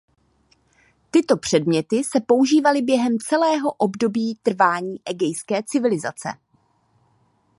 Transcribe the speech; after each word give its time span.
Tyto 1.11 1.37
předměty 1.37 2.03
se 2.03 2.19
používaly 2.19 2.81
během 2.81 3.19
celého 3.19 3.71
období 3.73 4.35
trvání 4.43 4.95
egejské 5.05 5.61
civilizace. 5.65 6.29